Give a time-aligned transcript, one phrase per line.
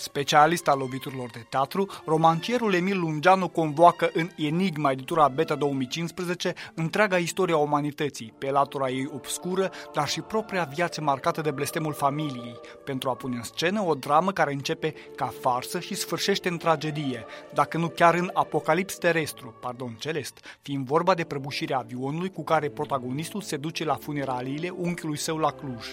[0.00, 7.16] Specialist al loviturilor de teatru, romancierul Emil Lungeanu convoacă în Enigma, editura Beta 2015, întreaga
[7.16, 13.10] istoria umanității, pe latura ei obscură, dar și propria viață marcată de blestemul familiei, pentru
[13.10, 17.78] a pune în scenă o dramă care începe ca farsă și sfârșește în tragedie, dacă
[17.78, 23.40] nu chiar în apocalips terestru, pardon, celest, fiind vorba de prăbușirea avionului cu care protagonistul
[23.40, 25.86] se duce la funeraliile unchiului său la Cluj.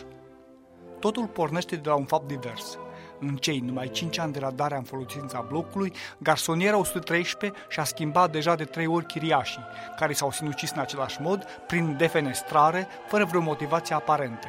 [0.99, 2.77] Totul pornește de la un fapt divers–
[3.19, 8.31] în cei numai 5 ani de la darea în folosința blocului, garsoniera 113 și-a schimbat
[8.31, 9.65] deja de 3 ori chiriașii,
[9.99, 14.47] care s-au sinucis în același mod, prin defenestrare, fără vreo motivație aparentă.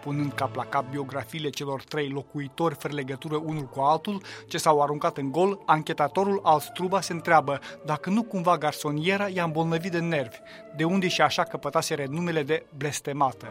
[0.00, 4.82] Punând cap la cap biografiile celor trei locuitori fără legătură unul cu altul, ce s-au
[4.82, 9.98] aruncat în gol, anchetatorul alț Struba se întreabă dacă nu cumva garsoniera i-a îmbolnăvit de
[9.98, 10.36] nervi,
[10.76, 13.48] de unde și așa căpătase renumele de blestemată.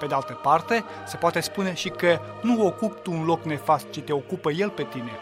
[0.00, 3.90] Pe de altă parte, se poate spune și că nu ocupi tu un loc nefast,
[3.90, 5.12] ci te ocupă el pe tine.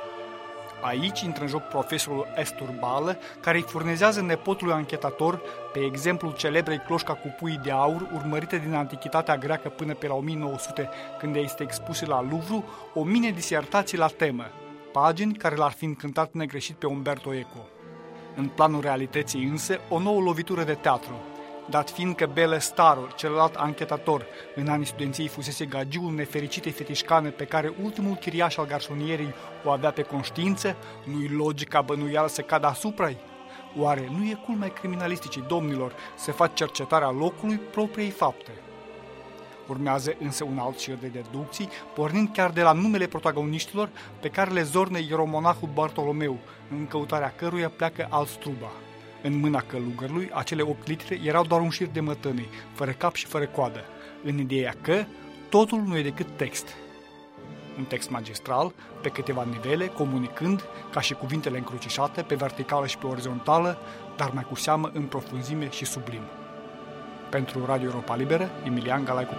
[0.80, 5.40] Aici intră în joc profesorul Esturbală, care îi furnizează nepotului anchetator,
[5.72, 10.14] pe exemplu celebrei cloșca cu pui de aur, urmărite din antichitatea greacă până pe la
[10.14, 10.88] 1900,
[11.18, 14.44] când este expuse la Louvre, o mine disertații la temă,
[14.92, 17.66] pagini care l-ar fi încântat negreșit pe Umberto Eco.
[18.36, 21.14] În planul realității însă, o nouă lovitură de teatru,
[21.70, 27.44] dat fiind că Bele Staru, celălalt anchetator, în anii studenției fusese gagiul nefericitei fetișcane pe
[27.44, 33.16] care ultimul chiriaș al garsonierii o avea pe conștiință, nu-i logica bănuială să cadă asupra-i?
[33.76, 38.50] Oare nu e culmea criminalisticii domnilor să fac cercetarea locului propriei fapte?
[39.68, 43.88] Urmează însă un alt șir de deducții, pornind chiar de la numele protagoniștilor
[44.20, 46.38] pe care le zorne ieromonahul Bartolomeu,
[46.70, 48.70] în căutarea căruia pleacă alt struba.
[49.22, 53.26] În mâna călugărului, acele 8 litri erau doar un șir de mătănii, fără cap și
[53.26, 53.84] fără coadă,
[54.24, 55.04] în ideea că
[55.48, 56.68] totul nu e decât text.
[57.78, 63.06] Un text magistral, pe câteva nivele, comunicând, ca și cuvintele încrucișate, pe verticală și pe
[63.06, 63.78] orizontală,
[64.16, 66.22] dar mai cu seamă în profunzime și sublim.
[67.30, 69.34] Pentru Radio Europa Liberă, Emilian Galaicu.